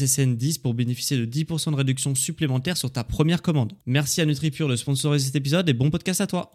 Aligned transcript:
SSN10 0.00 0.60
pour 0.60 0.74
bénéficier 0.74 1.16
de 1.16 1.26
10% 1.26 1.72
de 1.72 1.76
réduction 1.76 2.14
supplémentaire 2.14 2.76
sur 2.76 2.90
ta 2.90 3.04
première 3.04 3.42
commande. 3.42 3.72
Merci 3.86 4.20
à 4.20 4.26
NutriPure 4.26 4.68
de 4.68 4.76
sponsoriser 4.76 5.26
cet 5.26 5.36
épisode 5.36 5.68
et 5.68 5.74
bon 5.74 5.90
podcast 5.90 6.20
à 6.20 6.26
toi. 6.26 6.52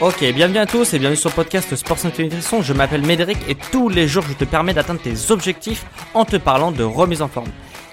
Ok, 0.00 0.24
bienvenue 0.32 0.56
à 0.58 0.64
tous 0.64 0.94
et 0.94 0.98
bienvenue 0.98 1.18
sur 1.18 1.28
le 1.28 1.34
podcast 1.34 1.76
Sport 1.76 1.98
Santé 1.98 2.22
Nutrition. 2.22 2.62
Je 2.62 2.72
m'appelle 2.72 3.04
Médéric 3.04 3.36
et 3.48 3.54
tous 3.54 3.90
les 3.90 4.08
jours 4.08 4.24
je 4.26 4.32
te 4.32 4.44
permets 4.44 4.72
d'atteindre 4.72 5.02
tes 5.02 5.30
objectifs 5.30 5.84
en 6.14 6.24
te 6.24 6.36
parlant 6.36 6.72
de 6.72 6.82
remise 6.82 7.20
en 7.20 7.28
forme. 7.28 7.50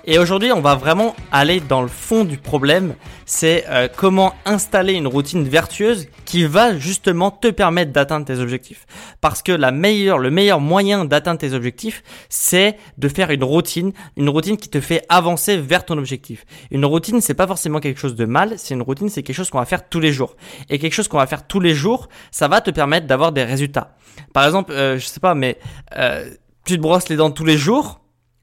Et 0.09 0.19
aujourd'hui, 0.19 0.53
on 0.53 0.61
va 0.61 0.75
vraiment 0.75 1.17
aller 1.33 1.59
dans 1.59 1.81
le 1.81 1.89
fond 1.89 2.23
du 2.23 2.37
problème. 2.37 2.95
C'est 3.25 3.65
euh, 3.67 3.89
comment 3.93 4.33
installer 4.45 4.93
une 4.93 5.05
routine 5.05 5.43
vertueuse 5.43 6.07
qui 6.23 6.45
va 6.45 6.77
justement 6.77 7.29
te 7.29 7.49
permettre 7.49 7.91
d'atteindre 7.91 8.25
tes 8.25 8.39
objectifs. 8.39 8.85
Parce 9.19 9.43
que 9.43 9.51
la 9.51 9.71
meilleure, 9.71 10.17
le 10.17 10.31
meilleur 10.31 10.61
moyen 10.61 11.03
d'atteindre 11.03 11.41
tes 11.41 11.51
objectifs, 11.51 12.03
c'est 12.29 12.77
de 12.97 13.09
faire 13.09 13.31
une 13.31 13.43
routine, 13.43 13.91
une 14.15 14.29
routine 14.29 14.55
qui 14.55 14.69
te 14.69 14.79
fait 14.79 15.03
avancer 15.09 15.57
vers 15.57 15.83
ton 15.83 15.97
objectif. 15.97 16.45
Une 16.71 16.85
routine, 16.85 17.19
c'est 17.19 17.33
pas 17.33 17.45
forcément 17.45 17.81
quelque 17.81 17.99
chose 17.99 18.15
de 18.15 18.23
mal. 18.23 18.53
C'est 18.55 18.75
une 18.75 18.83
routine, 18.83 19.09
c'est 19.09 19.23
quelque 19.23 19.35
chose 19.35 19.49
qu'on 19.49 19.59
va 19.59 19.65
faire 19.65 19.89
tous 19.89 19.99
les 19.99 20.13
jours. 20.13 20.37
Et 20.69 20.79
quelque 20.79 20.93
chose 20.93 21.09
qu'on 21.09 21.17
va 21.17 21.27
faire 21.27 21.45
tous 21.45 21.59
les 21.59 21.75
jours, 21.75 22.07
ça 22.31 22.47
va 22.47 22.61
te 22.61 22.71
permettre 22.71 23.07
d'avoir 23.07 23.33
des 23.33 23.43
résultats. 23.43 23.97
Par 24.33 24.45
exemple, 24.45 24.71
euh, 24.71 24.97
je 24.97 25.05
sais 25.05 25.19
pas, 25.19 25.35
mais 25.35 25.57
euh, 25.97 26.29
tu 26.63 26.77
te 26.77 26.81
brosses 26.81 27.09
les 27.09 27.17
dents 27.17 27.29
tous 27.29 27.43
les 27.43 27.57
jours 27.57 27.99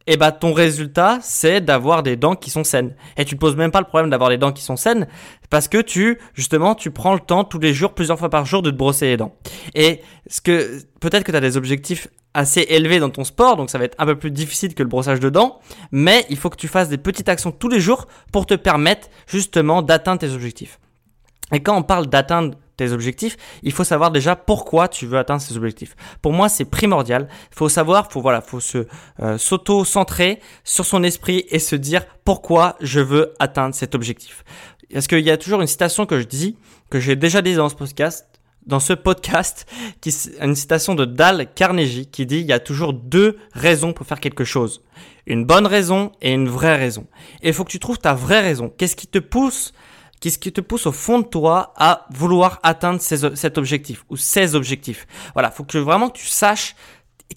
et 0.06 0.12
eh 0.14 0.16
bah 0.19 0.33
ton 0.33 0.52
résultat 0.52 1.19
c'est 1.22 1.62
d'avoir 1.62 2.02
des 2.02 2.16
dents 2.16 2.34
qui 2.34 2.50
sont 2.50 2.62
saines. 2.62 2.94
Et 3.16 3.24
tu 3.24 3.36
te 3.36 3.41
poses 3.41 3.56
même 3.56 3.70
pas 3.70 3.80
le 3.80 3.86
problème 3.86 4.11
d'avoir 4.11 4.28
des 4.28 4.36
dents 4.36 4.52
qui 4.52 4.62
sont 4.62 4.77
saines 4.77 5.06
parce 5.48 5.66
que 5.66 5.80
tu 5.80 6.19
justement 6.34 6.74
tu 6.74 6.91
prends 6.91 7.14
le 7.14 7.20
temps 7.20 7.44
tous 7.44 7.58
les 7.58 7.72
jours, 7.72 7.94
plusieurs 7.94 8.19
fois 8.19 8.28
par 8.28 8.44
jour 8.44 8.61
de 8.61 8.70
te 8.70 8.77
brosser 8.77 9.06
les 9.06 9.16
dents. 9.16 9.34
Et 9.74 10.02
ce 10.27 10.42
que 10.42 10.83
peut-être 11.00 11.24
que 11.24 11.30
tu 11.30 11.36
as 11.36 11.41
des 11.41 11.56
objectifs 11.56 12.08
assez 12.34 12.66
élevés 12.69 12.98
dans 12.98 13.08
ton 13.08 13.24
sport, 13.24 13.56
donc 13.56 13.70
ça 13.70 13.78
va 13.78 13.84
être 13.84 13.94
un 13.98 14.05
peu 14.05 14.19
plus 14.19 14.30
difficile 14.30 14.74
que 14.74 14.83
le 14.83 14.88
brossage 14.88 15.20
de 15.20 15.30
dents, 15.30 15.61
mais 15.91 16.27
il 16.28 16.36
faut 16.36 16.50
que 16.50 16.56
tu 16.56 16.68
fasses 16.68 16.89
des 16.89 16.98
petites 16.98 17.28
actions 17.30 17.52
tous 17.52 17.68
les 17.68 17.80
jours 17.80 18.07
pour 18.30 18.45
te 18.45 18.55
permettre 18.55 19.08
justement 19.27 19.80
d'atteindre 19.80 20.18
tes 20.18 20.33
objectifs. 20.33 20.80
Et 21.52 21.61
quand 21.61 21.77
on 21.77 21.83
parle 21.83 22.08
d'atteindre 22.08 22.58
tes 22.77 22.92
objectifs, 22.92 23.36
il 23.62 23.73
faut 23.73 23.85
savoir 23.85 24.11
déjà 24.11 24.36
pourquoi 24.36 24.89
tu 24.89 25.07
veux 25.07 25.18
atteindre 25.18 25.40
ces 25.40 25.57
objectifs. 25.57 25.96
Pour 26.23 26.33
moi, 26.33 26.48
c'est 26.48 26.64
primordial. 26.64 27.29
Il 27.52 27.57
faut 27.57 27.68
savoir, 27.68 28.11
faut 28.11 28.20
voilà, 28.20 28.40
faut 28.40 28.61
se 28.61 28.86
euh, 29.20 29.39
s'auto-centrer 29.39 30.40
sur 30.64 30.84
son 30.84 31.02
esprit 31.02 31.45
et 31.51 31.58
se 31.58 31.77
dire 31.77 32.05
pourquoi 32.24 32.77
je 32.80 33.01
veux 33.01 33.34
atteindre 33.39 33.74
cet 33.74 33.95
objectif. 33.95 34.45
Parce 34.92 35.07
qu'il 35.07 35.20
y 35.20 35.30
a 35.30 35.36
toujours 35.36 35.61
une 35.61 35.67
citation 35.67 36.07
que 36.07 36.20
je 36.20 36.27
dis, 36.27 36.57
que 36.90 37.01
j'ai 37.01 37.17
déjà 37.17 37.42
dit 37.42 37.55
dans 37.55 37.68
ce 37.68 37.74
podcast, 37.74 38.27
dans 38.67 38.80
ce 38.80 38.92
podcast, 38.92 39.67
qui 40.01 40.14
une 40.40 40.55
citation 40.55 40.95
de 40.95 41.05
Dale 41.05 41.52
Carnegie 41.55 42.07
qui 42.07 42.27
dit 42.27 42.39
il 42.39 42.46
y 42.46 42.52
a 42.52 42.61
toujours 42.61 42.92
deux 42.92 43.39
raisons 43.52 43.92
pour 43.92 44.07
faire 44.07 44.20
quelque 44.20 44.45
chose. 44.45 44.83
Une 45.27 45.45
bonne 45.45 45.67
raison 45.67 46.13
et 46.20 46.33
une 46.33 46.48
vraie 46.48 46.77
raison. 46.77 47.07
Et 47.42 47.48
il 47.48 47.55
faut 47.55 47.64
que 47.64 47.70
tu 47.70 47.79
trouves 47.79 47.98
ta 47.98 48.14
vraie 48.14 48.40
raison. 48.40 48.73
Qu'est-ce 48.77 48.96
qui 48.96 49.07
te 49.07 49.18
pousse 49.18 49.73
Qui 50.24 50.52
te 50.52 50.62
pousse 50.62 50.86
au 50.86 50.92
fond 50.92 51.18
de 51.18 51.27
toi 51.27 51.74
à 51.77 52.07
vouloir 52.11 52.58
atteindre 52.62 53.01
cet 53.01 53.58
objectif 53.58 54.05
ou 54.08 54.17
ces 54.17 54.55
objectifs? 54.55 55.07
Voilà, 55.35 55.51
faut 55.51 55.64
que 55.64 55.77
vraiment 55.77 56.08
tu 56.08 56.27
saches 56.27 56.74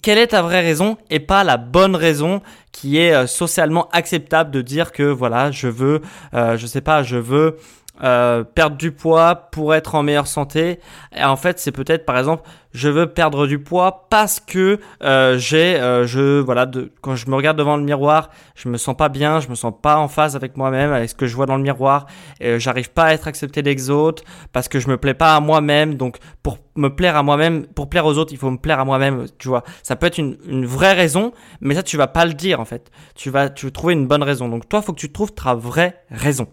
quelle 0.00 0.18
est 0.18 0.28
ta 0.28 0.42
vraie 0.42 0.62
raison 0.62 0.96
et 1.10 1.20
pas 1.20 1.44
la 1.44 1.58
bonne 1.58 1.96
raison 1.96 2.40
qui 2.72 2.98
est 2.98 3.12
euh, 3.12 3.26
socialement 3.26 3.88
acceptable 3.92 4.50
de 4.50 4.62
dire 4.62 4.92
que 4.92 5.02
voilà, 5.02 5.50
je 5.50 5.68
veux, 5.68 6.00
euh, 6.34 6.56
je 6.56 6.66
sais 6.66 6.80
pas, 6.80 7.02
je 7.02 7.16
veux 7.16 7.58
euh, 8.02 8.44
perdre 8.44 8.76
du 8.76 8.92
poids 8.92 9.34
pour 9.50 9.74
être 9.74 9.94
en 9.94 10.02
meilleure 10.02 10.26
santé. 10.26 10.78
Et 11.16 11.24
en 11.24 11.36
fait, 11.36 11.58
c'est 11.58 11.72
peut-être 11.72 12.06
par 12.06 12.16
exemple, 12.18 12.48
je 12.72 12.88
veux 12.88 13.06
perdre 13.06 13.46
du 13.46 13.58
poids 13.58 14.06
parce 14.08 14.38
que 14.40 14.78
euh, 15.02 15.36
j'ai, 15.38 15.80
euh, 15.80 16.06
je 16.06 16.38
voilà, 16.40 16.66
de, 16.66 16.92
quand 17.00 17.16
je 17.16 17.28
me 17.28 17.34
regarde 17.34 17.58
devant 17.58 17.76
le 17.76 17.82
miroir, 17.82 18.30
je 18.54 18.68
me 18.68 18.76
sens 18.76 18.96
pas 18.96 19.08
bien, 19.08 19.40
je 19.40 19.48
me 19.48 19.54
sens 19.54 19.72
pas 19.82 19.96
en 19.96 20.06
phase 20.06 20.36
avec 20.36 20.56
moi-même, 20.56 20.92
avec 20.92 21.10
ce 21.10 21.14
que 21.14 21.26
je 21.26 21.34
vois 21.34 21.46
dans 21.46 21.56
le 21.56 21.62
miroir. 21.62 22.06
J'arrive 22.40 22.90
pas 22.92 23.04
à 23.04 23.12
être 23.14 23.26
accepté 23.26 23.62
des 23.62 23.90
autres 23.90 24.22
parce 24.52 24.68
que 24.68 24.78
je 24.78 24.88
me 24.88 24.96
plais 24.96 25.14
pas 25.14 25.34
à 25.34 25.40
moi-même. 25.40 25.94
Donc 25.94 26.18
pour 26.42 26.58
me 26.76 26.88
plaire 26.88 27.16
à 27.16 27.22
moi-même, 27.22 27.66
pour 27.66 27.88
plaire 27.88 28.06
aux 28.06 28.16
autres, 28.16 28.32
il 28.32 28.38
faut 28.38 28.50
me 28.50 28.58
plaire 28.58 28.78
à 28.78 28.84
moi-même. 28.84 29.26
Tu 29.38 29.48
vois, 29.48 29.64
ça 29.82 29.96
peut 29.96 30.06
être 30.06 30.18
une, 30.18 30.36
une 30.46 30.66
vraie 30.66 30.92
raison, 30.92 31.32
mais 31.60 31.74
ça 31.74 31.82
tu 31.82 31.96
vas 31.96 32.06
pas 32.06 32.26
le 32.26 32.34
dire 32.34 32.60
en 32.60 32.64
fait. 32.64 32.90
Tu 33.16 33.30
vas, 33.30 33.48
tu 33.48 33.66
vas 33.66 33.72
trouver 33.72 33.94
une 33.94 34.06
bonne 34.06 34.22
raison. 34.22 34.48
Donc 34.48 34.68
toi, 34.68 34.82
faut 34.82 34.92
que 34.92 35.00
tu 35.00 35.10
trouves 35.10 35.32
ta 35.32 35.54
vraie 35.54 36.04
raison. 36.10 36.46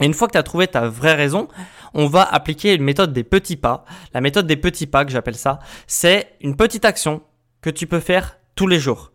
Et 0.00 0.06
une 0.06 0.14
fois 0.14 0.26
que 0.28 0.32
tu 0.32 0.38
as 0.38 0.42
trouvé 0.42 0.66
ta 0.66 0.88
vraie 0.88 1.14
raison, 1.14 1.48
on 1.94 2.06
va 2.06 2.22
appliquer 2.22 2.74
une 2.74 2.82
méthode 2.82 3.12
des 3.12 3.24
petits 3.24 3.56
pas. 3.56 3.84
La 4.14 4.20
méthode 4.20 4.46
des 4.46 4.56
petits 4.56 4.86
pas 4.86 5.04
que 5.04 5.12
j'appelle 5.12 5.36
ça, 5.36 5.58
c'est 5.86 6.34
une 6.40 6.56
petite 6.56 6.84
action 6.84 7.22
que 7.60 7.70
tu 7.70 7.86
peux 7.86 8.00
faire 8.00 8.38
tous 8.54 8.66
les 8.66 8.78
jours. 8.78 9.12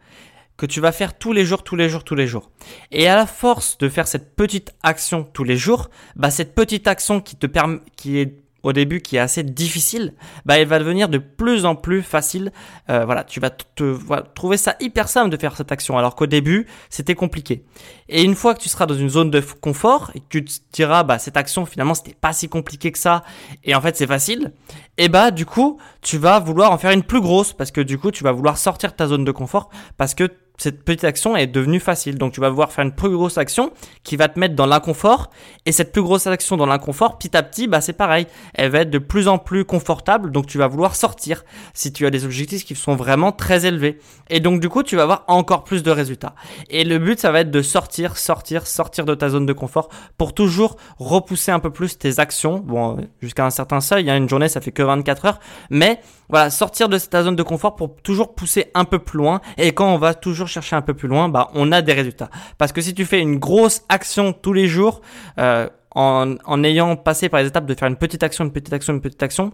Que 0.58 0.66
tu 0.66 0.80
vas 0.80 0.94
faire 0.94 1.18
tous 1.18 1.34
les 1.34 1.44
jours, 1.44 1.64
tous 1.64 1.76
les 1.76 1.90
jours, 1.90 2.04
tous 2.04 2.16
les 2.16 2.28
jours. 2.28 2.52
Et 2.92 3.08
à 3.08 3.16
la 3.16 3.26
force 3.26 3.78
de 3.78 3.90
faire 3.90 4.08
cette 4.08 4.36
petite 4.36 4.74
action 4.84 5.24
tous 5.24 5.44
les 5.44 5.58
jours, 5.58 5.90
bah 6.16 6.32
cette 6.32 6.56
petite 6.56 6.88
action 6.88 7.20
qui 7.20 7.36
te 7.36 7.48
permet, 7.48 7.80
qui 7.98 8.20
est 8.20 8.45
au 8.66 8.74
début 8.74 9.00
qui 9.00 9.16
est 9.16 9.20
assez 9.20 9.44
difficile, 9.44 10.16
bah 10.44 10.58
elle 10.58 10.68
va 10.68 10.80
devenir 10.80 11.08
de 11.08 11.20
plus 11.20 11.66
en 11.66 11.76
plus 11.76 12.02
facile. 12.02 12.52
Euh, 12.90 13.06
voilà, 13.06 13.24
tu 13.24 13.40
vas 13.40 13.52
te, 13.52 13.96
trouver 14.34 14.58
ça 14.58 14.76
hyper 14.80 15.08
simple 15.08 15.30
de 15.30 15.38
faire 15.38 15.56
cette 15.56 15.72
action, 15.72 16.00
alors 16.00 16.16
qu'au 16.16 16.26
début 16.26 16.66
c'était 16.90 17.14
compliqué. 17.14 17.64
Et 18.10 18.24
une 18.24 18.34
fois 18.34 18.56
que 18.56 18.62
tu 18.62 18.68
seras 18.68 18.88
dans 18.88 18.96
une 18.96 19.10
zone 19.10 19.30
de 19.30 19.40
confort 19.40 20.10
et 20.16 20.20
que 20.20 20.26
tu 20.40 20.44
te 20.44 20.52
diras 20.74 21.04
bah 21.04 21.20
cette 21.20 21.38
action 21.38 21.68
finalement 21.68 21.94
c'était 21.94 22.16
pas 22.20 22.34
si 22.34 22.50
compliqué 22.50 22.92
que 22.92 22.98
ça 22.98 23.24
et 23.64 23.76
en 23.76 23.82
fait 23.82 23.96
c'est 23.96 24.08
facile, 24.08 24.52
et 24.98 25.10
bah 25.10 25.30
du 25.30 25.46
coup 25.46 25.80
tu 26.02 26.18
vas 26.18 26.40
vouloir 26.40 26.72
en 26.72 26.80
faire 26.80 26.92
une 26.92 27.04
plus 27.04 27.22
grosse 27.22 27.54
parce 27.54 27.70
que 27.70 27.82
du 27.82 28.00
coup 28.00 28.10
tu 28.10 28.24
vas 28.24 28.32
vouloir 28.32 28.58
sortir 28.58 28.92
de 28.92 28.96
ta 28.96 29.06
zone 29.06 29.26
de 29.26 29.32
confort 29.32 29.70
parce 29.98 30.16
que 30.16 30.28
cette 30.58 30.84
petite 30.84 31.04
action 31.04 31.36
est 31.36 31.48
devenue 31.48 31.80
facile. 31.80 32.18
Donc 32.18 32.34
tu 32.34 32.42
vas 32.42 32.50
pouvoir 32.50 32.72
faire 32.72 32.86
une 32.86 32.94
plus 32.94 33.10
grosse 33.10 33.38
action 33.38 33.72
qui 34.04 34.16
va 34.16 34.28
te 34.28 34.40
mettre 34.40 34.56
dans 34.56 34.66
l'inconfort. 34.66 35.30
Et 35.66 35.72
cette 35.72 35.92
plus 35.92 36.02
grosse 36.02 36.28
action 36.28 36.58
dans 36.58 36.66
l'inconfort, 36.66 37.18
petit 37.18 37.36
à 37.36 37.44
petit, 37.44 37.68
bah 37.68 37.82
c'est 37.82 37.94
pareil. 37.94 38.28
Elle 38.54 38.72
va 38.72 38.80
être 38.80 38.90
de 38.90 39.00
plus 39.00 39.28
en 39.28 39.38
plus 39.38 39.66
confortable. 39.66 40.32
Donc 40.32 40.48
tu 40.48 40.58
vas 40.58 40.68
vouloir 40.68 40.96
sortir 40.96 41.44
si 41.74 41.92
tu 41.92 42.06
as 42.06 42.10
des 42.10 42.26
objectifs 42.26 42.66
qui 42.66 42.76
sont 42.76 42.96
vraiment 42.96 43.32
très 43.32 43.66
élevés. 43.66 44.00
Et 44.30 44.40
donc 44.40 44.60
du 44.60 44.70
coup, 44.70 44.84
tu 44.84 44.96
vas 44.96 45.04
avoir 45.04 45.24
encore 45.28 45.64
plus 45.64 45.84
de 45.84 45.92
résultats. 45.92 46.36
Et 46.70 46.84
le 46.84 47.00
but, 47.00 47.20
ça 47.20 47.32
va 47.32 47.42
être 47.42 47.52
de 47.52 47.62
sortir, 47.62 48.18
sortir, 48.18 48.68
sortir 48.68 49.06
de 49.06 49.16
ta 49.16 49.30
zone 49.30 49.46
de 49.46 49.54
confort 49.54 49.90
pour 50.18 50.34
toujours 50.34 50.78
repousser 50.98 51.52
un 51.52 51.60
peu 51.60 51.70
plus 51.70 51.98
tes 51.98 52.20
actions. 52.20 52.60
Bon, 52.60 52.98
jusqu'à 53.22 53.46
un 53.46 53.50
certain 53.50 53.82
seuil, 53.82 54.04
il 54.04 54.08
y 54.08 54.12
a 54.12 54.18
une 54.18 54.30
journée, 54.30 54.50
ça 54.50 54.62
fait 54.62 54.72
que 54.72 54.84
24 54.84 55.26
heures. 55.26 55.40
Mais 55.70 56.00
voilà, 56.30 56.50
sortir 56.50 56.90
de 56.90 56.98
ta 56.98 57.24
zone 57.24 57.36
de 57.36 57.44
confort 57.44 57.76
pour 57.76 57.96
toujours 58.02 58.34
pousser 58.34 58.72
un 58.74 58.86
peu 58.86 59.00
plus 59.00 59.18
loin. 59.18 59.42
Et 59.58 59.74
quand 59.74 59.94
on 59.94 59.98
va 59.98 60.14
chercher 60.48 60.76
un 60.76 60.82
peu 60.82 60.94
plus 60.94 61.08
loin, 61.08 61.30
bah, 61.30 61.50
on 61.54 61.72
a 61.72 61.82
des 61.82 61.94
résultats. 61.94 62.30
Parce 62.58 62.72
que 62.72 62.82
si 62.82 62.94
tu 62.94 63.06
fais 63.06 63.20
une 63.20 63.38
grosse 63.38 63.84
action 63.90 64.34
tous 64.34 64.54
les 64.54 64.68
jours, 64.68 65.02
euh, 65.40 65.70
en, 65.92 66.36
en 66.44 66.64
ayant 66.64 66.96
passé 66.96 67.30
par 67.30 67.42
les 67.42 67.48
étapes 67.48 67.66
de 67.66 67.74
faire 67.74 67.88
une 67.88 67.96
petite 67.96 68.24
action, 68.24 68.44
une 68.44 68.52
petite 68.52 68.74
action, 68.74 68.94
une 68.94 69.02
petite 69.02 69.24
action, 69.24 69.54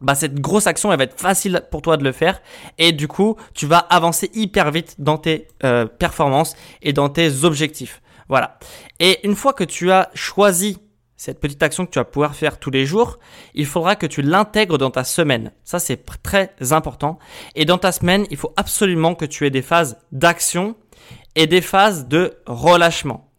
bah 0.00 0.14
cette 0.14 0.40
grosse 0.40 0.66
action 0.66 0.90
elle 0.90 0.98
va 0.98 1.04
être 1.04 1.20
facile 1.20 1.62
pour 1.70 1.82
toi 1.82 1.96
de 1.96 2.04
le 2.04 2.12
faire. 2.12 2.40
Et 2.78 2.92
du 2.92 3.08
coup 3.08 3.36
tu 3.54 3.66
vas 3.66 3.78
avancer 3.78 4.30
hyper 4.34 4.70
vite 4.70 4.96
dans 4.98 5.18
tes 5.18 5.48
euh, 5.64 5.86
performances 5.86 6.56
et 6.82 6.92
dans 6.92 7.08
tes 7.08 7.44
objectifs. 7.44 8.02
Voilà. 8.28 8.58
Et 8.98 9.26
une 9.26 9.34
fois 9.34 9.52
que 9.52 9.64
tu 9.64 9.90
as 9.90 10.10
choisi 10.14 10.78
cette 11.20 11.38
petite 11.38 11.62
action 11.62 11.84
que 11.84 11.90
tu 11.90 11.98
vas 11.98 12.06
pouvoir 12.06 12.34
faire 12.34 12.58
tous 12.58 12.70
les 12.70 12.86
jours, 12.86 13.18
il 13.52 13.66
faudra 13.66 13.94
que 13.94 14.06
tu 14.06 14.22
l'intègres 14.22 14.78
dans 14.78 14.90
ta 14.90 15.04
semaine. 15.04 15.52
Ça, 15.64 15.78
c'est 15.78 16.02
très 16.22 16.54
important. 16.70 17.18
Et 17.54 17.66
dans 17.66 17.76
ta 17.76 17.92
semaine, 17.92 18.24
il 18.30 18.38
faut 18.38 18.54
absolument 18.56 19.14
que 19.14 19.26
tu 19.26 19.46
aies 19.46 19.50
des 19.50 19.60
phases 19.60 19.98
d'action 20.12 20.76
et 21.36 21.46
des 21.46 21.60
phases 21.60 22.08
de 22.08 22.38
relâchement. 22.46 23.30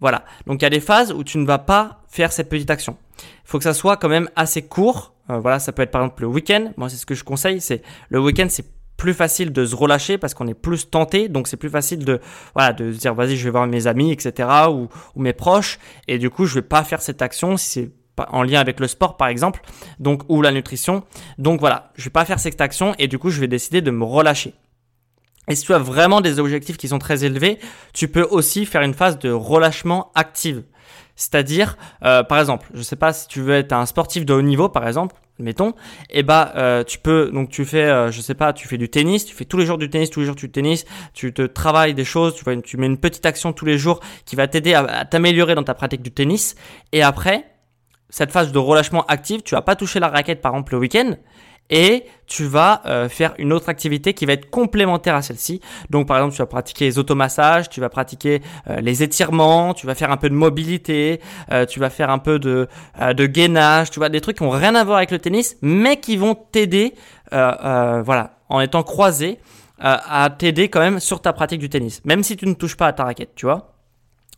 Voilà. 0.00 0.26
Donc, 0.46 0.60
il 0.60 0.64
y 0.64 0.66
a 0.66 0.70
des 0.70 0.80
phases 0.80 1.12
où 1.14 1.24
tu 1.24 1.38
ne 1.38 1.46
vas 1.46 1.56
pas 1.56 2.02
faire 2.08 2.30
cette 2.30 2.50
petite 2.50 2.68
action. 2.68 2.98
Il 3.16 3.24
faut 3.46 3.56
que 3.56 3.64
ça 3.64 3.72
soit 3.72 3.96
quand 3.96 4.10
même 4.10 4.28
assez 4.36 4.60
court. 4.60 5.14
Euh, 5.30 5.38
voilà, 5.38 5.60
ça 5.60 5.72
peut 5.72 5.80
être 5.80 5.92
par 5.92 6.02
exemple 6.02 6.20
le 6.20 6.28
week-end. 6.28 6.74
Moi, 6.76 6.90
c'est 6.90 6.98
ce 6.98 7.06
que 7.06 7.14
je 7.14 7.24
conseille. 7.24 7.62
C'est 7.62 7.80
le 8.10 8.20
week-end, 8.20 8.48
c'est 8.50 8.66
plus 9.00 9.14
facile 9.14 9.50
de 9.50 9.64
se 9.64 9.74
relâcher 9.74 10.18
parce 10.18 10.34
qu'on 10.34 10.46
est 10.46 10.54
plus 10.54 10.90
tenté. 10.90 11.30
Donc 11.30 11.48
c'est 11.48 11.56
plus 11.56 11.70
facile 11.70 12.04
de 12.04 12.20
voilà 12.54 12.74
de 12.74 12.92
dire 12.92 13.14
vas-y 13.14 13.34
je 13.38 13.44
vais 13.44 13.50
voir 13.50 13.66
mes 13.66 13.86
amis 13.86 14.12
etc 14.12 14.48
ou, 14.70 14.88
ou 15.14 15.22
mes 15.22 15.32
proches 15.32 15.78
et 16.06 16.18
du 16.18 16.28
coup 16.28 16.44
je 16.44 16.56
vais 16.56 16.62
pas 16.62 16.84
faire 16.84 17.00
cette 17.00 17.22
action 17.22 17.56
si 17.56 17.70
c'est 17.70 17.90
en 18.28 18.42
lien 18.42 18.60
avec 18.60 18.78
le 18.78 18.86
sport 18.86 19.16
par 19.16 19.28
exemple 19.28 19.62
donc 20.00 20.22
ou 20.28 20.42
la 20.42 20.52
nutrition. 20.52 21.02
Donc 21.38 21.60
voilà 21.60 21.92
je 21.96 22.04
vais 22.04 22.10
pas 22.10 22.26
faire 22.26 22.38
cette 22.38 22.60
action 22.60 22.94
et 22.98 23.08
du 23.08 23.18
coup 23.18 23.30
je 23.30 23.40
vais 23.40 23.48
décider 23.48 23.80
de 23.80 23.90
me 23.90 24.04
relâcher. 24.04 24.52
Et 25.48 25.54
si 25.54 25.64
tu 25.64 25.72
as 25.72 25.78
vraiment 25.78 26.20
des 26.20 26.38
objectifs 26.38 26.76
qui 26.76 26.88
sont 26.88 26.98
très 26.98 27.24
élevés, 27.24 27.58
tu 27.94 28.06
peux 28.06 28.26
aussi 28.30 28.66
faire 28.66 28.82
une 28.82 28.94
phase 28.94 29.18
de 29.18 29.30
relâchement 29.30 30.12
active. 30.14 30.62
C'est-à-dire, 31.20 31.76
euh, 32.02 32.22
par 32.22 32.40
exemple, 32.40 32.66
je 32.72 32.80
sais 32.80 32.96
pas 32.96 33.12
si 33.12 33.28
tu 33.28 33.42
veux 33.42 33.52
être 33.52 33.74
un 33.74 33.84
sportif 33.84 34.24
de 34.24 34.32
haut 34.32 34.40
niveau, 34.40 34.70
par 34.70 34.88
exemple, 34.88 35.16
mettons, 35.38 35.72
et 36.08 36.20
eh 36.20 36.22
bah 36.22 36.50
euh, 36.56 36.82
tu 36.82 36.98
peux 36.98 37.30
donc 37.30 37.50
tu 37.50 37.66
fais 37.66 37.84
euh, 37.84 38.10
je 38.10 38.22
sais 38.22 38.32
pas, 38.32 38.54
tu 38.54 38.66
fais 38.66 38.78
du 38.78 38.88
tennis, 38.88 39.26
tu 39.26 39.34
fais 39.34 39.44
tous 39.44 39.58
les 39.58 39.66
jours 39.66 39.76
du 39.76 39.90
tennis, 39.90 40.08
tous 40.08 40.20
les 40.20 40.26
jours 40.26 40.34
du 40.34 40.50
tennis, 40.50 40.86
tu 41.12 41.34
te 41.34 41.42
travailles 41.42 41.92
des 41.92 42.06
choses, 42.06 42.34
tu, 42.34 42.62
tu 42.62 42.78
mets 42.78 42.86
une 42.86 42.96
petite 42.96 43.26
action 43.26 43.52
tous 43.52 43.66
les 43.66 43.76
jours 43.76 44.00
qui 44.24 44.34
va 44.34 44.48
t'aider 44.48 44.72
à, 44.72 45.04
t'améliorer 45.04 45.54
dans 45.54 45.62
ta 45.62 45.74
pratique 45.74 46.00
du 46.00 46.10
tennis. 46.10 46.54
Et 46.92 47.02
après 47.02 47.44
cette 48.08 48.32
phase 48.32 48.50
de 48.50 48.58
relâchement 48.58 49.04
active, 49.04 49.42
tu 49.42 49.54
vas 49.54 49.62
pas 49.62 49.76
toucher 49.76 50.00
la 50.00 50.08
raquette 50.08 50.40
par 50.40 50.52
exemple 50.52 50.72
le 50.72 50.78
week-end 50.78 51.16
et 51.70 52.04
tu 52.26 52.44
vas 52.44 52.82
euh, 52.86 53.08
faire 53.08 53.34
une 53.38 53.52
autre 53.52 53.68
activité 53.68 54.14
qui 54.14 54.24
va 54.26 54.34
être 54.34 54.50
complémentaire 54.50 55.14
à 55.14 55.22
celle-ci. 55.22 55.60
Donc 55.90 56.06
par 56.06 56.16
exemple, 56.18 56.34
tu 56.34 56.42
vas 56.42 56.46
pratiquer 56.46 56.84
les 56.84 56.98
automassages, 56.98 57.68
tu 57.68 57.80
vas 57.80 57.88
pratiquer 57.88 58.42
euh, 58.68 58.80
les 58.80 59.02
étirements, 59.02 59.74
tu 59.74 59.86
vas 59.86 59.94
faire 59.94 60.10
un 60.10 60.16
peu 60.16 60.28
de 60.28 60.34
mobilité, 60.34 61.20
euh, 61.50 61.66
tu 61.66 61.80
vas 61.80 61.90
faire 61.90 62.10
un 62.10 62.18
peu 62.18 62.38
de, 62.38 62.68
de 63.00 63.26
gainage, 63.26 63.90
tu 63.90 63.98
vois, 63.98 64.08
des 64.08 64.20
trucs 64.20 64.36
qui 64.36 64.42
ont 64.42 64.50
rien 64.50 64.74
à 64.74 64.84
voir 64.84 64.98
avec 64.98 65.10
le 65.10 65.18
tennis, 65.18 65.56
mais 65.62 65.98
qui 65.98 66.16
vont 66.16 66.34
t'aider, 66.34 66.94
voilà, 67.30 68.38
en 68.48 68.60
étant 68.60 68.82
croisés, 68.82 69.38
à 69.78 70.28
t'aider 70.36 70.68
quand 70.68 70.80
même 70.80 71.00
sur 71.00 71.22
ta 71.22 71.32
pratique 71.32 71.60
du 71.60 71.68
tennis, 71.68 72.04
même 72.04 72.22
si 72.22 72.36
tu 72.36 72.46
ne 72.46 72.54
touches 72.54 72.76
pas 72.76 72.88
à 72.88 72.92
ta 72.92 73.04
raquette, 73.04 73.34
tu 73.34 73.46
vois. 73.46 73.79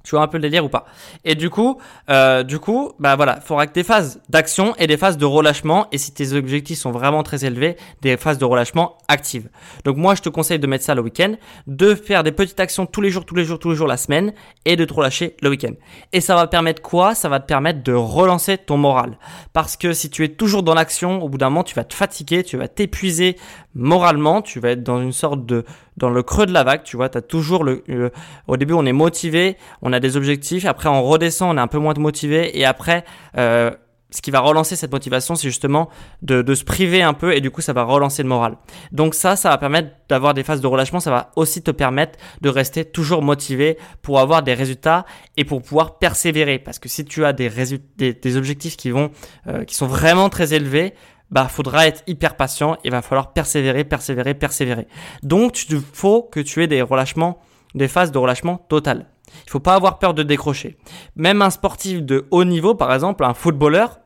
Tu 0.03 0.15
vois 0.15 0.23
un 0.23 0.29
peu 0.29 0.39
le 0.39 0.43
délire 0.43 0.65
ou 0.65 0.69
pas? 0.69 0.87
Et 1.25 1.35
du 1.35 1.51
coup, 1.51 1.79
euh, 2.11 2.43
du 2.43 2.59
coup, 2.59 2.93
bah 2.99 3.17
voilà, 3.17 3.39
il 3.41 3.47
faudra 3.47 3.67
que 3.67 3.73
des 3.73 3.85
phases 3.85 4.21
d'action 4.29 4.75
et 4.79 4.87
des 4.87 4.97
phases 4.97 5.19
de 5.19 5.25
relâchement. 5.25 5.87
Et 5.93 5.99
si 5.99 6.13
tes 6.13 6.33
objectifs 6.33 6.79
sont 6.79 6.91
vraiment 6.91 7.23
très 7.23 7.45
élevés, 7.45 7.77
des 8.01 8.17
phases 8.17 8.39
de 8.39 8.45
relâchement 8.45 8.99
actives. 9.09 9.49
Donc 9.85 9.97
moi, 9.97 10.15
je 10.15 10.23
te 10.23 10.29
conseille 10.29 10.59
de 10.59 10.67
mettre 10.67 10.85
ça 10.85 10.95
le 10.95 11.03
week-end, 11.03 11.35
de 11.67 11.95
faire 11.95 12.23
des 12.23 12.33
petites 12.33 12.61
actions 12.61 12.87
tous 12.87 13.01
les 13.01 13.11
jours, 13.11 13.25
tous 13.25 13.35
les 13.35 13.45
jours, 13.45 13.59
tous 13.59 13.71
les 13.71 13.77
jours 13.77 13.87
la 13.87 13.97
semaine, 13.97 14.33
et 14.65 14.77
de 14.77 14.85
te 14.85 14.93
relâcher 14.93 15.37
le 15.43 15.51
week-end. 15.51 15.73
Et 16.13 16.21
ça 16.21 16.35
va 16.35 16.47
te 16.47 16.51
permettre 16.51 16.83
quoi? 16.83 17.15
Ça 17.15 17.29
va 17.29 17.41
te 17.41 17.47
permettre 17.47 17.83
de 17.83 17.93
relancer 17.93 18.59
ton 18.59 18.77
moral. 18.77 19.19
Parce 19.53 19.77
que 19.77 19.93
si 19.93 20.11
tu 20.11 20.25
es 20.25 20.29
toujours 20.29 20.63
dans 20.63 20.75
l'action, 20.75 21.23
au 21.23 21.29
bout 21.29 21.39
d'un 21.39 21.51
moment, 21.51 21.65
tu 21.65 21.75
vas 21.75 21.85
te 21.85 21.95
fatiguer, 21.95 22.43
tu 22.45 22.57
vas 22.57 22.69
t'épuiser 22.69 23.37
moralement, 23.75 24.43
tu 24.43 24.61
vas 24.61 24.71
être 24.71 24.83
dans 24.83 25.01
une 25.01 25.13
sorte 25.13 25.47
de 25.47 25.65
dans 25.97 26.11
le 26.11 26.23
creux 26.23 26.47
de 26.47 26.53
la 26.53 26.65
vague, 26.65 26.85
tu 26.85 26.97
vois, 26.97 27.09
tu 27.09 27.19
as 27.19 27.23
toujours 27.23 27.65
le 27.65 27.85
euh, 27.91 28.11
au 28.49 28.57
début 28.57 28.73
on 28.73 28.87
est 28.87 28.93
motivé, 28.93 29.57
on 29.83 29.92
a 29.93 30.01
des 30.01 30.17
objectifs, 30.17 30.65
après 30.65 30.89
on 30.89 31.03
redescend, 31.03 31.55
on 31.55 31.59
est 31.59 31.63
un 31.63 31.67
peu 31.67 31.79
moins 31.79 31.95
motivé 31.99 32.59
et 32.59 32.65
après 32.65 33.05
euh, 33.39 33.71
ce 34.13 34.21
qui 34.21 34.31
va 34.31 34.41
relancer 34.41 34.77
cette 34.77 34.93
motivation, 34.93 35.35
c'est 35.35 35.49
justement 35.49 35.89
de, 36.21 36.55
se 36.55 36.65
priver 36.65 37.03
un 37.03 37.15
peu 37.15 37.35
et 37.35 37.41
du 37.41 37.51
coup 37.51 37.63
ça 37.63 37.73
va 37.73 37.83
relancer 37.83 38.23
le 38.23 38.29
moral. 38.29 38.57
Donc 38.93 39.15
ça, 39.15 39.37
ça 39.37 39.49
va 39.49 39.59
permettre 39.59 39.89
d'avoir 40.09 40.35
des 40.35 40.43
phases 40.43 40.61
de 40.61 40.67
relâchement, 40.67 41.01
ça 41.01 41.11
va 41.11 41.31
aussi 41.35 41.63
te 41.63 41.71
permettre 41.71 42.19
de 42.41 42.49
rester 42.49 42.85
toujours 42.85 43.23
motivé 43.23 43.79
pour 44.03 44.21
avoir 44.21 44.43
des 44.43 44.55
résultats 44.55 45.07
et 45.37 45.45
pour 45.45 45.63
pouvoir 45.63 45.99
persévérer. 45.99 46.59
Parce 46.59 46.79
que 46.79 46.89
si 46.89 47.05
tu 47.05 47.25
as 47.25 47.33
des, 47.33 48.37
objectifs 48.37 48.77
qui 48.77 48.91
vont, 48.91 49.11
euh, 49.49 49.65
qui 49.65 49.75
sont 49.75 49.87
vraiment 49.87 50.29
très 50.29 50.53
élevés, 50.53 50.95
bah 51.31 51.49
faudra 51.49 51.87
être 51.87 52.03
hyper 52.07 52.37
patient 52.37 52.77
et 52.85 52.91
va 52.91 53.01
falloir 53.01 53.33
persévérer, 53.33 53.85
persévérer, 53.85 54.35
persévérer. 54.35 54.87
Donc 55.23 55.65
il 55.71 55.81
faut 55.81 56.23
que 56.23 56.41
tu 56.41 56.63
aies 56.63 56.67
des 56.67 56.83
relâchements, 56.83 57.41
des 57.75 57.89
phases 57.89 58.13
de 58.13 58.19
relâchement 58.19 58.59
total. 58.59 59.07
Il 59.47 59.51
faut 59.51 59.61
pas 59.61 59.75
avoir 59.75 59.99
peur 59.99 60.15
de 60.15 60.23
décrocher. 60.23 60.77
Même 61.17 61.43
un 61.43 61.51
sportif 61.51 62.03
de 62.03 62.27
haut 62.31 62.45
niveau, 62.45 62.75
par 62.75 62.93
exemple, 62.93 63.25
un 63.25 63.35
footballeur, 63.35 63.99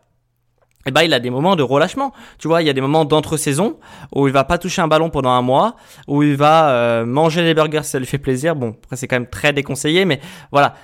eh 0.89 0.93
ben, 0.93 1.03
il 1.03 1.13
a 1.13 1.19
des 1.19 1.31
moments 1.31 1.57
de 1.57 1.63
relâchement. 1.63 2.13
Tu 2.39 2.47
vois, 2.47 2.63
il 2.63 2.67
y 2.67 2.71
a 2.71 2.73
des 2.73 2.81
moments 2.81 3.05
d'entre-saison 3.05 3.79
où 4.15 4.29
il 4.29 4.33
va 4.33 4.45
pas 4.45 4.57
toucher 4.57 4.83
un 4.83 4.89
ballon 4.89 5.11
pendant 5.11 5.31
un 5.31 5.43
mois, 5.43 5.75
où 6.07 6.23
il 6.23 6.37
va 6.37 6.71
euh, 6.71 7.05
manger 7.05 7.43
des 7.43 7.55
burgers 7.55 7.83
si 7.83 7.91
ça 7.91 7.99
lui 7.99 8.07
fait 8.07 8.19
plaisir. 8.19 8.55
Bon, 8.55 8.77
après 8.85 8.97
c'est 8.97 9.09
quand 9.09 9.17
même 9.17 9.29
très 9.29 9.53
déconseillé, 9.53 10.05
mais 10.05 10.21
voilà 10.53 10.75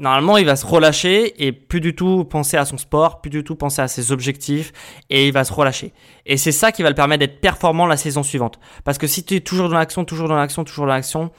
normalement, 0.00 0.38
il 0.38 0.46
va 0.46 0.56
se 0.56 0.66
relâcher 0.66 1.46
et 1.46 1.52
plus 1.52 1.80
du 1.80 1.94
tout 1.94 2.24
penser 2.24 2.56
à 2.56 2.64
son 2.64 2.78
sport, 2.78 3.20
plus 3.20 3.30
du 3.30 3.44
tout 3.44 3.54
penser 3.54 3.82
à 3.82 3.88
ses 3.88 4.10
objectifs 4.12 4.72
et 5.10 5.28
il 5.28 5.32
va 5.32 5.44
se 5.44 5.52
relâcher. 5.52 5.92
Et 6.26 6.36
c'est 6.36 6.52
ça 6.52 6.72
qui 6.72 6.82
va 6.82 6.88
le 6.88 6.94
permettre 6.94 7.20
d'être 7.20 7.40
performant 7.40 7.86
la 7.86 7.96
saison 7.96 8.22
suivante. 8.22 8.58
Parce 8.84 8.98
que 8.98 9.06
si 9.06 9.24
tu 9.24 9.36
es 9.36 9.40
toujours 9.40 9.68
dans 9.68 9.76
l'action, 9.76 10.04
toujours 10.04 10.28
dans 10.28 10.36
l'action, 10.36 10.64
toujours 10.64 10.86
dans 10.86 10.92
l'action, 10.92 11.30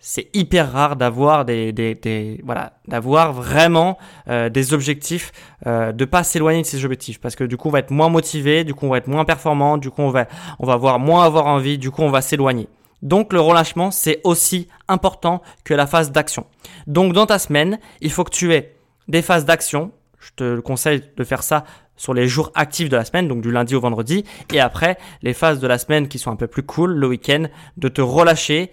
c'est 0.00 0.28
hyper 0.34 0.72
rare 0.72 0.96
d'avoir 0.96 1.44
des, 1.44 1.72
des, 1.72 1.94
des, 1.94 2.40
voilà 2.42 2.72
d'avoir 2.88 3.32
vraiment 3.32 3.98
euh, 4.28 4.48
des 4.48 4.72
objectifs 4.72 5.30
euh, 5.66 5.92
de 5.92 6.04
pas 6.04 6.24
s'éloigner 6.24 6.62
de 6.62 6.66
ces 6.66 6.84
objectifs 6.84 7.20
parce 7.20 7.36
que 7.36 7.44
du 7.44 7.56
coup 7.56 7.68
on 7.68 7.70
va 7.70 7.80
être 7.80 7.90
moins 7.90 8.08
motivé 8.08 8.64
du 8.64 8.74
coup 8.74 8.86
on 8.86 8.88
va 8.90 8.96
être 8.98 9.08
moins 9.08 9.26
performant 9.26 9.76
du 9.76 9.90
coup 9.90 10.02
on 10.02 10.10
va 10.10 10.26
on 10.58 10.66
va 10.66 10.72
avoir 10.72 10.98
moins 10.98 11.24
avoir 11.24 11.46
envie 11.46 11.76
du 11.76 11.90
coup 11.90 12.02
on 12.02 12.10
va 12.10 12.22
s'éloigner 12.22 12.68
donc 13.02 13.32
le 13.32 13.40
relâchement, 13.40 13.90
c'est 13.90 14.20
aussi 14.24 14.68
important 14.88 15.42
que 15.64 15.74
la 15.74 15.86
phase 15.86 16.12
d'action. 16.12 16.46
Donc 16.86 17.12
dans 17.12 17.26
ta 17.26 17.38
semaine, 17.38 17.78
il 18.00 18.10
faut 18.10 18.24
que 18.24 18.30
tu 18.30 18.52
aies 18.52 18.76
des 19.08 19.22
phases 19.22 19.44
d'action. 19.44 19.92
Je 20.18 20.30
te 20.36 20.60
conseille 20.60 21.02
de 21.16 21.24
faire 21.24 21.42
ça 21.42 21.64
sur 21.96 22.14
les 22.14 22.28
jours 22.28 22.50
actifs 22.54 22.88
de 22.88 22.96
la 22.96 23.04
semaine, 23.04 23.28
donc 23.28 23.40
du 23.40 23.50
lundi 23.50 23.74
au 23.74 23.80
vendredi. 23.80 24.24
Et 24.52 24.60
après, 24.60 24.98
les 25.22 25.32
phases 25.32 25.60
de 25.60 25.66
la 25.66 25.78
semaine 25.78 26.08
qui 26.08 26.18
sont 26.18 26.30
un 26.30 26.36
peu 26.36 26.46
plus 26.46 26.62
cool, 26.62 26.92
le 26.92 27.06
week-end, 27.06 27.44
de 27.76 27.88
te 27.88 28.00
relâcher 28.00 28.70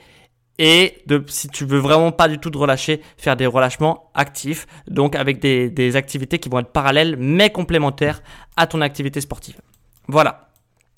et 0.59 1.01
de, 1.05 1.23
si 1.27 1.47
tu 1.49 1.65
veux 1.65 1.79
vraiment 1.79 2.11
pas 2.11 2.27
du 2.27 2.39
tout 2.39 2.49
te 2.49 2.57
relâcher, 2.57 3.01
faire 3.17 3.35
des 3.35 3.45
relâchements 3.45 4.11
actifs, 4.13 4.67
donc 4.87 5.15
avec 5.15 5.39
des, 5.39 5.95
activités 5.95 6.39
qui 6.39 6.49
vont 6.49 6.59
être 6.59 6.71
parallèles 6.71 7.15
mais 7.17 7.49
complémentaires 7.49 8.21
à 8.55 8.67
ton 8.67 8.81
activité 8.81 9.21
sportive. 9.21 9.55
Voilà. 10.07 10.49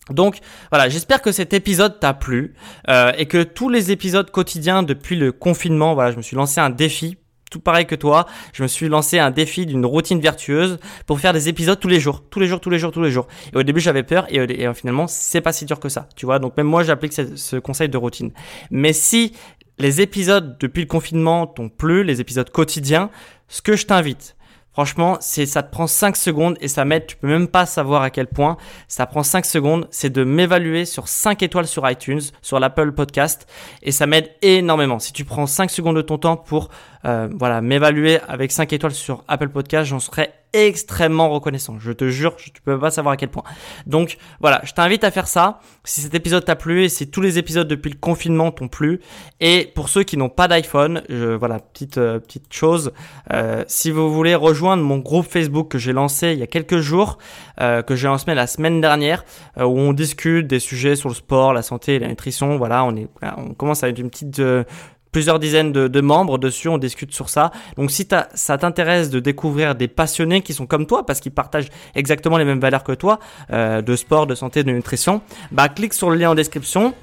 Donc 0.09 0.39
voilà, 0.71 0.89
j'espère 0.89 1.21
que 1.21 1.31
cet 1.31 1.53
épisode 1.53 1.99
t'a 1.99 2.13
plu 2.13 2.55
euh, 2.89 3.11
et 3.17 3.27
que 3.27 3.43
tous 3.43 3.69
les 3.69 3.91
épisodes 3.91 4.31
quotidiens 4.31 4.81
depuis 4.81 5.15
le 5.15 5.31
confinement, 5.31 5.93
voilà, 5.93 6.11
je 6.11 6.17
me 6.17 6.23
suis 6.23 6.35
lancé 6.35 6.59
un 6.59 6.71
défi 6.71 7.17
tout 7.49 7.59
pareil 7.59 7.85
que 7.85 7.95
toi, 7.95 8.25
je 8.53 8.63
me 8.63 8.67
suis 8.67 8.87
lancé 8.87 9.19
un 9.19 9.31
défi 9.31 9.65
d'une 9.65 9.85
routine 9.85 10.19
vertueuse 10.19 10.79
pour 11.05 11.19
faire 11.19 11.33
des 11.33 11.49
épisodes 11.49 11.79
tous 11.79 11.87
les 11.87 11.99
jours, 11.99 12.23
tous 12.29 12.39
les 12.39 12.47
jours, 12.47 12.59
tous 12.59 12.69
les 12.69 12.79
jours, 12.79 12.91
tous 12.91 13.01
les 13.01 13.11
jours. 13.11 13.27
Et 13.53 13.57
au 13.57 13.63
début, 13.63 13.79
j'avais 13.79 14.03
peur 14.03 14.25
et, 14.29 14.37
et 14.37 14.73
finalement, 14.73 15.07
c'est 15.07 15.41
pas 15.41 15.53
si 15.53 15.65
dur 15.65 15.79
que 15.79 15.89
ça, 15.89 16.07
tu 16.15 16.25
vois. 16.25 16.39
Donc 16.39 16.57
même 16.57 16.67
moi, 16.67 16.83
j'applique 16.83 17.13
ce, 17.13 17.35
ce, 17.35 17.55
conseil 17.55 17.89
de 17.89 17.97
routine. 17.97 18.31
Mais 18.71 18.93
si 18.93 19.33
les 19.77 20.01
épisodes 20.01 20.57
depuis 20.59 20.81
le 20.81 20.87
confinement 20.87 21.47
t'ont 21.47 21.69
plu, 21.69 22.03
les 22.03 22.21
épisodes 22.21 22.49
quotidiens, 22.49 23.09
ce 23.47 23.61
que 23.61 23.75
je 23.75 23.85
t'invite, 23.85 24.35
Franchement, 24.71 25.17
c'est 25.19 25.45
ça 25.45 25.63
te 25.63 25.71
prend 25.71 25.87
5 25.87 26.15
secondes 26.15 26.57
et 26.61 26.67
ça 26.67 26.85
m'aide, 26.85 27.07
tu 27.07 27.15
peux 27.15 27.27
même 27.27 27.47
pas 27.47 27.65
savoir 27.65 28.01
à 28.01 28.09
quel 28.09 28.27
point. 28.27 28.57
Ça 28.87 29.05
prend 29.05 29.23
5 29.23 29.45
secondes, 29.45 29.87
c'est 29.91 30.09
de 30.09 30.23
m'évaluer 30.23 30.85
sur 30.85 31.07
5 31.07 31.41
étoiles 31.43 31.67
sur 31.67 31.89
iTunes, 31.89 32.21
sur 32.41 32.59
l'Apple 32.59 32.91
Podcast 32.91 33.47
et 33.81 33.91
ça 33.91 34.07
m'aide 34.07 34.31
énormément. 34.41 34.99
Si 34.99 35.11
tu 35.11 35.25
prends 35.25 35.47
5 35.47 35.69
secondes 35.69 35.95
de 35.95 36.01
ton 36.01 36.17
temps 36.17 36.37
pour 36.37 36.69
euh, 37.05 37.27
voilà, 37.37 37.61
m'évaluer 37.61 38.19
avec 38.27 38.51
5 38.51 38.71
étoiles 38.73 38.93
sur 38.93 39.23
Apple 39.27 39.49
Podcast, 39.49 39.89
j'en 39.89 39.99
serais 39.99 40.38
extrêmement 40.53 41.29
reconnaissant. 41.29 41.77
Je 41.79 41.91
te 41.91 42.09
jure, 42.09 42.35
tu 42.35 42.49
peux 42.63 42.79
pas 42.79 42.91
savoir 42.91 43.13
à 43.13 43.17
quel 43.17 43.29
point. 43.29 43.43
Donc 43.85 44.17
voilà, 44.39 44.61
je 44.63 44.73
t'invite 44.73 45.03
à 45.03 45.11
faire 45.11 45.27
ça. 45.27 45.59
Si 45.83 46.01
cet 46.01 46.15
épisode 46.15 46.45
t'a 46.45 46.55
plu 46.55 46.83
et 46.83 46.89
si 46.89 47.09
tous 47.09 47.21
les 47.21 47.37
épisodes 47.37 47.67
depuis 47.67 47.91
le 47.91 47.97
confinement 47.97 48.51
t'ont 48.51 48.67
plu. 48.67 48.99
Et 49.39 49.71
pour 49.75 49.89
ceux 49.89 50.03
qui 50.03 50.17
n'ont 50.17 50.29
pas 50.29 50.47
d'iPhone, 50.47 51.03
voilà, 51.39 51.59
petite 51.59 51.97
euh, 51.97 52.19
petite 52.19 52.51
chose. 52.51 52.91
Euh, 53.31 53.63
si 53.67 53.91
vous 53.91 54.11
voulez 54.11 54.35
rejoindre 54.35 54.83
mon 54.83 54.97
groupe 54.97 55.25
Facebook 55.25 55.69
que 55.69 55.77
j'ai 55.77 55.93
lancé 55.93 56.33
il 56.33 56.39
y 56.39 56.43
a 56.43 56.47
quelques 56.47 56.79
jours, 56.79 57.17
euh, 57.61 57.81
que 57.81 57.95
j'ai 57.95 58.07
lancé 58.07 58.33
la 58.33 58.47
semaine 58.47 58.81
dernière, 58.81 59.23
où 59.57 59.79
on 59.79 59.93
discute 59.93 60.47
des 60.47 60.59
sujets 60.59 60.95
sur 60.95 61.09
le 61.09 61.15
sport, 61.15 61.53
la 61.53 61.61
santé, 61.61 61.99
la 61.99 62.07
nutrition. 62.07 62.57
Voilà, 62.57 62.83
on 62.83 62.95
est, 62.95 63.07
on 63.37 63.53
commence 63.53 63.83
à 63.83 63.89
être 63.89 63.99
une 63.99 64.09
petite 64.09 64.41
plusieurs 65.11 65.39
dizaines 65.39 65.71
de, 65.71 66.01
membres 66.01 66.37
dessus, 66.37 66.67
on 66.69 66.77
discute 66.77 67.13
sur 67.13 67.29
ça. 67.29 67.51
Donc 67.77 67.91
si 67.91 68.07
ça 68.33 68.57
t'intéresse 68.57 69.09
de 69.09 69.19
découvrir 69.19 69.75
des 69.75 69.87
passionnés 69.87 70.41
qui 70.41 70.53
sont 70.53 70.65
comme 70.65 70.85
toi, 70.85 71.05
parce 71.05 71.19
qu'ils 71.19 71.31
partagent 71.31 71.69
exactement 71.95 72.37
les 72.37 72.45
mêmes 72.45 72.59
valeurs 72.59 72.83
que 72.83 72.91
toi, 72.91 73.19
euh, 73.51 73.81
de 73.81 73.95
sport, 73.95 74.27
de 74.27 74.35
santé, 74.35 74.63
de 74.63 74.71
nutrition, 74.71 75.21
bah 75.51 75.69
clique 75.69 75.93
sur 75.93 76.09
le 76.09 76.15
lien 76.15 76.29
en 76.31 76.35
description. 76.35 76.93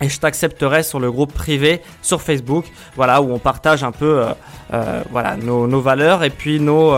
et 0.00 0.10
je 0.10 0.20
t'accepterai 0.20 0.82
sur 0.82 1.00
le 1.00 1.10
groupe 1.10 1.32
privé 1.32 1.80
sur 2.02 2.20
Facebook, 2.20 2.66
voilà 2.96 3.22
où 3.22 3.32
on 3.32 3.38
partage 3.38 3.82
un 3.82 3.92
peu 3.92 4.20
euh, 4.20 4.26
euh, 4.74 5.02
voilà 5.10 5.36
nos, 5.36 5.80
valeurs 5.80 6.22
et 6.22 6.30
puis 6.30 6.60
nos, 6.60 6.94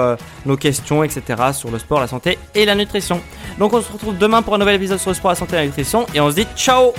nos 0.46 0.56
questions 0.56 1.04
etc 1.04 1.52
sur 1.52 1.70
le 1.70 1.78
sport, 1.78 2.00
la 2.00 2.08
santé 2.08 2.38
et 2.54 2.64
la 2.64 2.74
nutrition. 2.74 3.20
Donc 3.58 3.72
on 3.72 3.82
se 3.82 3.92
retrouve 3.92 4.18
demain 4.18 4.42
pour 4.42 4.54
un 4.54 4.58
nouvel 4.58 4.76
épisode 4.76 4.98
sur 4.98 5.10
le 5.10 5.14
sport, 5.14 5.30
la 5.30 5.36
santé 5.36 5.54
et 5.56 5.58
la 5.60 5.66
nutrition 5.66 6.06
et 6.14 6.20
on 6.20 6.30
se 6.30 6.36
dit 6.36 6.46
ciao 6.56 6.92